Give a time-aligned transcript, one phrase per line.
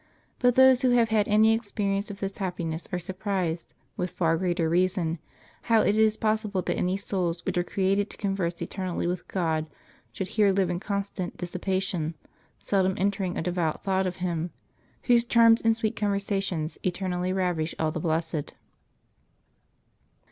[0.39, 4.67] But those who have had any experience of this happiness are surprised, with far greater
[4.67, 5.19] reason,
[5.69, 9.67] how it is possible that any souls which are created to converse eternally with God
[10.11, 12.15] should here live in constant dissipation,
[12.57, 14.49] seldom entertaining a devout thought of Him
[15.03, 18.55] Whose charms and sweet conversation eternally ravish all the blessed.